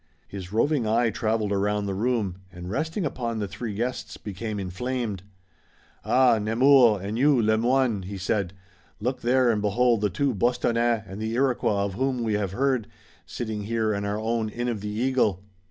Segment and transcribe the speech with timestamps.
[0.27, 5.21] His roving eye traveled around the room, and, resting upon the three guests, became inflamed.
[6.03, 8.53] "Ah, Nemours, and you, Le Moyne," he said,
[8.99, 12.87] "look there and behold the two Bostonnais and the Iroquois of whom we have heard,
[13.27, 15.43] sitting here in our own Inn of the Eagle!"